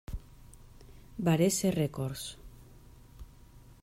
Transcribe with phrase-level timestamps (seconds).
[1.27, 2.23] Varese Records.